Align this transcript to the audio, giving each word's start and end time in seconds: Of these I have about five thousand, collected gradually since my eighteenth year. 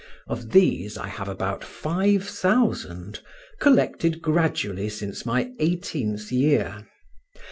Of 0.25 0.49
these 0.49 0.97
I 0.97 1.07
have 1.09 1.29
about 1.29 1.63
five 1.63 2.27
thousand, 2.27 3.19
collected 3.59 4.19
gradually 4.19 4.89
since 4.89 5.27
my 5.27 5.51
eighteenth 5.59 6.31
year. 6.31 6.87